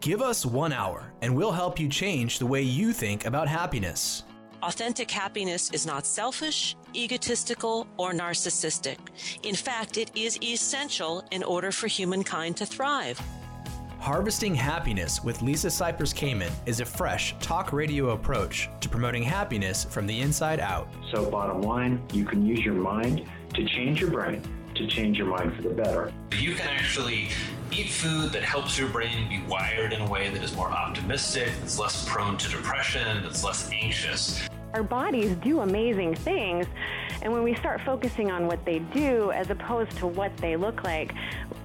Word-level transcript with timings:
Give 0.00 0.22
us 0.22 0.46
one 0.46 0.72
hour 0.72 1.12
and 1.20 1.36
we'll 1.36 1.52
help 1.52 1.78
you 1.78 1.86
change 1.86 2.38
the 2.38 2.46
way 2.46 2.62
you 2.62 2.94
think 2.94 3.26
about 3.26 3.48
happiness. 3.48 4.24
Authentic 4.62 5.10
happiness 5.10 5.70
is 5.72 5.84
not 5.84 6.06
selfish, 6.06 6.74
egotistical, 6.94 7.86
or 7.98 8.12
narcissistic. 8.12 8.96
In 9.42 9.54
fact, 9.54 9.98
it 9.98 10.10
is 10.14 10.38
essential 10.42 11.22
in 11.32 11.42
order 11.42 11.70
for 11.70 11.86
humankind 11.86 12.56
to 12.56 12.66
thrive. 12.66 13.20
Harvesting 13.98 14.54
Happiness 14.54 15.22
with 15.22 15.42
Lisa 15.42 15.68
Cypers 15.68 16.14
Kamen 16.14 16.50
is 16.64 16.80
a 16.80 16.84
fresh 16.86 17.34
talk 17.38 17.70
radio 17.70 18.10
approach 18.10 18.70
to 18.80 18.88
promoting 18.88 19.22
happiness 19.22 19.84
from 19.84 20.06
the 20.06 20.20
inside 20.20 20.60
out. 20.60 20.88
So, 21.12 21.30
bottom 21.30 21.60
line, 21.60 22.02
you 22.14 22.24
can 22.24 22.46
use 22.46 22.60
your 22.60 22.74
mind 22.74 23.26
to 23.52 23.66
change 23.66 24.00
your 24.00 24.10
brain, 24.10 24.42
to 24.80 24.86
change 24.86 25.18
your 25.18 25.26
mind 25.26 25.54
for 25.54 25.62
the 25.62 25.70
better. 25.70 26.12
You 26.38 26.54
can 26.54 26.66
actually 26.68 27.28
eat 27.70 27.90
food 27.90 28.32
that 28.32 28.42
helps 28.42 28.78
your 28.78 28.88
brain 28.88 29.28
be 29.28 29.42
wired 29.48 29.92
in 29.92 30.00
a 30.00 30.10
way 30.10 30.30
that 30.30 30.42
is 30.42 30.56
more 30.56 30.68
optimistic, 30.68 31.50
that's 31.60 31.78
less 31.78 32.08
prone 32.08 32.36
to 32.38 32.48
depression, 32.48 33.22
that's 33.22 33.44
less 33.44 33.70
anxious. 33.72 34.42
Our 34.74 34.82
bodies 34.82 35.36
do 35.36 35.60
amazing 35.60 36.14
things, 36.14 36.66
and 37.22 37.32
when 37.32 37.42
we 37.42 37.54
start 37.56 37.80
focusing 37.84 38.30
on 38.30 38.46
what 38.46 38.64
they 38.64 38.78
do 38.78 39.32
as 39.32 39.50
opposed 39.50 39.96
to 39.98 40.06
what 40.06 40.34
they 40.38 40.56
look 40.56 40.82
like, 40.82 41.14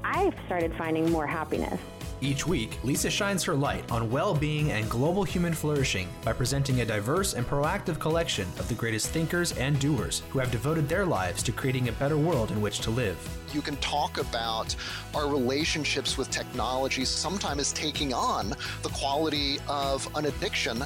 I've 0.04 0.36
started 0.46 0.74
finding 0.78 1.10
more 1.12 1.26
happiness. 1.26 1.80
Each 2.22 2.48
week, 2.48 2.80
Lisa 2.84 3.10
shines 3.10 3.44
her 3.44 3.54
light 3.54 3.92
on 3.92 4.10
well 4.10 4.34
being 4.34 4.72
and 4.72 4.90
global 4.90 5.24
human 5.24 5.54
flourishing 5.54 6.08
by 6.24 6.32
presenting 6.32 6.80
a 6.80 6.86
diverse 6.86 7.34
and 7.34 7.46
proactive 7.46 8.00
collection 8.00 8.48
of 8.58 8.70
the 8.70 8.74
greatest 8.74 9.10
thinkers 9.10 9.52
and 9.58 9.78
doers 9.80 10.24
who 10.30 10.40
have 10.40 10.50
devoted 10.50 10.88
their 10.88 11.06
lives 11.06 11.44
to 11.44 11.52
creating 11.52 11.90
a 11.90 11.92
better 11.94 12.18
world 12.18 12.52
in 12.52 12.62
which 12.62 12.80
to 12.80 12.90
live. 12.90 13.18
You 13.54 13.62
can 13.62 13.76
talk 13.78 14.18
about 14.18 14.74
our 15.14 15.28
relationships 15.28 16.18
with 16.18 16.32
technology 16.32 17.04
sometimes 17.04 17.74
taking 17.74 18.14
on 18.14 18.50
the 18.82 18.90
quality 18.90 19.58
of 19.68 20.08
an 20.16 20.26
addiction. 20.26 20.84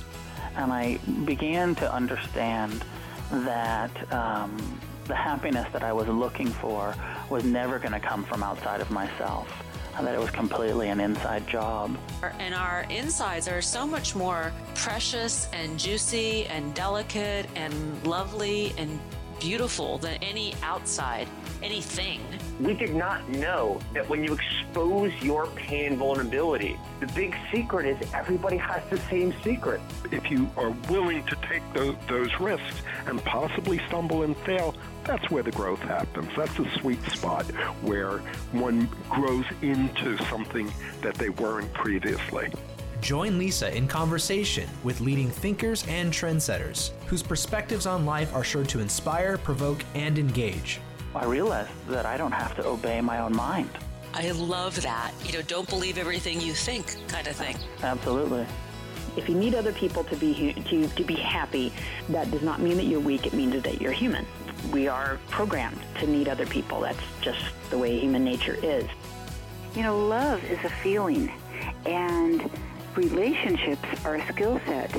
And 0.56 0.73
I 0.73 0.98
began 1.25 1.75
to 1.75 1.94
understand 1.94 2.84
that 3.31 3.92
um, 4.12 4.58
the 5.06 5.16
happiness 5.16 5.68
that 5.73 5.84
I 5.84 5.94
was 5.94 6.08
looking 6.08 6.48
for 6.48 6.96
was 7.30 7.44
never 7.44 7.78
going 7.78 7.94
to 7.94 8.00
come 8.00 8.23
from 8.23 8.42
outside 8.42 8.81
of 8.81 8.90
myself 8.90 9.48
and 9.52 9.78
that 10.05 10.16
it 10.16 10.19
was 10.19 10.31
completely 10.31 10.89
an 10.89 11.00
inside 11.00 11.47
job. 11.47 11.97
And 12.39 12.53
our 12.53 12.86
insides 12.89 13.47
are 13.47 13.61
so 13.61 13.86
much 13.86 14.16
more 14.16 14.52
precious 14.75 15.47
and 15.53 15.78
juicy 15.78 16.45
and 16.45 16.73
delicate 16.73 17.47
and 17.56 17.73
lovely 18.06 18.73
and 18.78 19.00
beautiful 19.40 19.98
than 19.98 20.16
any 20.22 20.54
outside, 20.64 21.28
anything. 21.64 22.22
We 22.59 22.73
did 22.73 22.94
not 22.94 23.28
know 23.30 23.80
that 23.94 24.08
when 24.09 24.23
you 24.23 24.34
expose 24.34 25.14
your 25.22 25.48
pain 25.48 25.86
and 25.86 25.98
vulnerability, 25.98 26.78
the 27.00 27.08
big 27.08 27.36
secret 27.52 27.86
is 27.86 28.14
everybody 28.14 28.58
has 28.58 28.84
the 28.90 28.98
same 29.09 29.34
secret. 29.44 29.81
If 30.12 30.30
you 30.30 30.50
are 30.58 30.72
willing 30.90 31.26
to 31.26 31.36
take 31.48 31.62
those, 31.73 31.96
those 32.08 32.30
risks 32.40 32.81
and 33.06 33.23
possibly 33.23 33.80
stumble 33.88 34.23
and 34.23 34.36
fail, 34.38 34.76
that's 35.06 35.30
where 35.31 35.44
the 35.44 35.52
growth 35.52 35.80
happens. 35.80 36.30
That's 36.36 36.56
the 36.56 36.70
sweet 36.80 37.02
spot 37.09 37.46
where 37.81 38.20
one 38.52 38.90
grows 39.09 39.46
into 39.62 40.18
something 40.26 40.72
that 41.02 41.16
they 41.16 41.30
weren't 41.30 41.74
previously. 41.74 42.52
Join 43.02 43.38
Lisa 43.38 43.75
in 43.75 43.88
conversation 43.88 44.69
with 44.83 45.00
leading 45.00 45.30
thinkers 45.30 45.86
and 45.88 46.11
trendsetters 46.11 46.92
whose 47.08 47.23
perspectives 47.23 47.86
on 47.86 48.06
life 48.06 48.36
are 48.36 48.44
sure 48.44 48.66
to 48.66 48.80
inspire, 48.80 49.38
provoke, 49.38 49.83
and 49.95 50.19
engage. 50.19 50.81
I 51.16 51.25
realized 51.25 51.69
that 51.88 52.06
I 52.06 52.17
don't 52.17 52.33
have 52.33 52.56
to 52.58 52.66
obey 52.66 53.00
my 53.02 53.19
own 53.19 53.36
mind. 53.36 53.69
I 54.14 54.31
love 54.31 54.81
that. 54.81 55.14
You 55.25 55.33
know, 55.33 55.41
don't 55.44 55.67
believe 55.69 55.97
everything 55.97 56.41
you 56.41 56.53
think 56.53 56.97
kind 57.08 57.28
of 57.28 57.36
thing. 57.36 57.58
Absolutely. 57.81 58.45
If 59.16 59.30
you 59.30 59.36
need 59.36 59.56
other 59.56 59.72
people 59.72 60.03
to 60.03 60.16
be 60.16 60.53
to, 60.53 60.88
to 60.88 61.03
be 61.03 61.16
happy, 61.16 61.72
that 62.09 62.30
does 62.31 62.41
not 62.41 62.59
mean 62.59 62.78
that 62.78 62.86
you're 62.86 63.00
weak. 63.00 63.25
It 63.25 63.34
means 63.34 63.61
that 63.63 63.81
you're 63.81 63.91
human. 63.91 64.25
We 64.72 64.88
are 64.88 65.19
programmed 65.29 65.79
to 66.00 66.07
need 66.07 66.28
other 66.28 66.45
people. 66.45 66.81
That's 66.81 67.00
just 67.22 67.44
the 67.69 67.78
way 67.78 67.97
human 67.97 68.24
nature 68.24 68.57
is. 68.62 68.88
You 69.75 69.84
know, 69.84 69.97
love 69.97 70.44
is 70.44 70.63
a 70.66 70.69
feeling, 70.69 71.31
and 71.85 72.50
relationships 72.95 73.88
are 74.05 74.16
a 74.16 74.27
skill 74.27 74.59
set. 74.66 74.94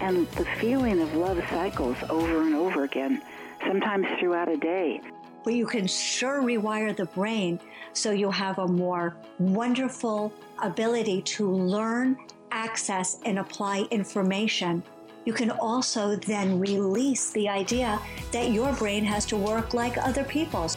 And 0.00 0.28
the 0.32 0.44
feeling 0.60 1.00
of 1.00 1.14
love 1.14 1.42
cycles 1.50 1.96
over 2.08 2.42
and 2.42 2.54
over 2.54 2.84
again, 2.84 3.22
sometimes 3.66 4.06
throughout 4.18 4.48
a 4.48 4.56
day. 4.56 5.00
Where 5.42 5.54
you 5.54 5.66
can 5.66 5.86
sure 5.86 6.42
rewire 6.42 6.94
the 6.94 7.06
brain 7.06 7.58
so 7.92 8.10
you'll 8.10 8.30
have 8.30 8.58
a 8.58 8.68
more 8.68 9.16
wonderful 9.38 10.32
ability 10.62 11.22
to 11.22 11.50
learn, 11.50 12.16
access, 12.50 13.18
and 13.24 13.38
apply 13.38 13.86
information. 13.90 14.82
You 15.24 15.32
can 15.32 15.50
also 15.50 16.16
then 16.16 16.60
release 16.60 17.30
the 17.32 17.48
idea 17.48 18.00
that 18.32 18.50
your 18.50 18.72
brain 18.74 19.04
has 19.04 19.26
to 19.26 19.36
work 19.36 19.74
like 19.74 19.98
other 19.98 20.24
people's. 20.24 20.76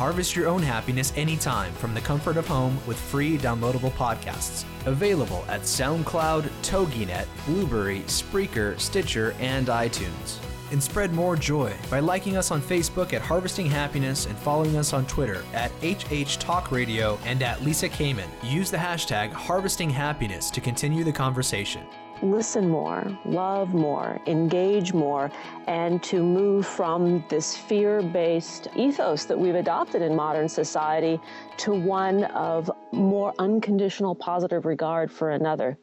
Harvest 0.00 0.34
your 0.34 0.48
own 0.48 0.62
happiness 0.62 1.12
anytime 1.14 1.74
from 1.74 1.92
the 1.92 2.00
comfort 2.00 2.38
of 2.38 2.48
home 2.48 2.78
with 2.86 2.98
free 2.98 3.36
downloadable 3.36 3.90
podcasts. 3.90 4.64
Available 4.86 5.44
at 5.46 5.60
SoundCloud, 5.60 6.48
TogiNet, 6.62 7.26
Blubrry, 7.44 8.00
Spreaker, 8.06 8.80
Stitcher, 8.80 9.34
and 9.40 9.66
iTunes. 9.66 10.38
And 10.72 10.82
spread 10.82 11.12
more 11.12 11.36
joy 11.36 11.74
by 11.90 12.00
liking 12.00 12.38
us 12.38 12.50
on 12.50 12.62
Facebook 12.62 13.12
at 13.12 13.20
Harvesting 13.20 13.66
Happiness 13.66 14.24
and 14.24 14.38
following 14.38 14.78
us 14.78 14.94
on 14.94 15.04
Twitter 15.04 15.44
at 15.52 15.70
HH 15.82 16.38
Talk 16.38 16.72
Radio 16.72 17.18
and 17.26 17.42
at 17.42 17.62
Lisa 17.62 17.90
Kamen. 17.90 18.30
Use 18.42 18.70
the 18.70 18.78
hashtag 18.78 19.30
Harvesting 19.34 19.90
Happiness 19.90 20.50
to 20.52 20.62
continue 20.62 21.04
the 21.04 21.12
conversation 21.12 21.82
listen 22.22 22.68
more, 22.68 23.18
love 23.24 23.74
more, 23.74 24.20
engage 24.26 24.92
more, 24.92 25.30
and 25.66 26.02
to 26.02 26.22
move 26.22 26.66
from 26.66 27.24
this 27.28 27.56
fear 27.56 28.02
based 28.02 28.68
ethos 28.76 29.24
that 29.24 29.38
we've 29.38 29.54
adopted 29.54 30.02
in 30.02 30.14
modern 30.14 30.48
society 30.48 31.20
to 31.56 31.72
one 31.72 32.24
of 32.24 32.70
more 32.92 33.34
unconditional 33.38 34.14
positive 34.14 34.64
regard 34.64 35.10
for 35.10 35.30
another. 35.30 35.78